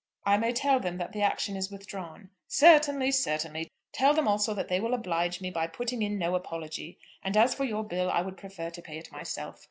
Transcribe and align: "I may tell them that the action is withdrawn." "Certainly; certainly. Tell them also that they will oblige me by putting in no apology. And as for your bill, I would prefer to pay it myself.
"I 0.25 0.35
may 0.37 0.51
tell 0.51 0.79
them 0.79 0.97
that 0.97 1.11
the 1.11 1.21
action 1.21 1.55
is 1.55 1.69
withdrawn." 1.69 2.31
"Certainly; 2.47 3.11
certainly. 3.11 3.67
Tell 3.91 4.15
them 4.15 4.27
also 4.27 4.55
that 4.55 4.67
they 4.67 4.79
will 4.79 4.95
oblige 4.95 5.41
me 5.41 5.51
by 5.51 5.67
putting 5.67 6.01
in 6.01 6.17
no 6.17 6.33
apology. 6.33 6.97
And 7.23 7.37
as 7.37 7.53
for 7.53 7.65
your 7.65 7.83
bill, 7.83 8.09
I 8.09 8.23
would 8.23 8.37
prefer 8.37 8.71
to 8.71 8.81
pay 8.81 8.97
it 8.97 9.11
myself. 9.11 9.59